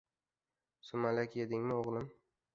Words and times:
—Sumalak 0.87 1.37
yedingmi, 1.43 1.79
o‘g‘lim? 1.79 2.11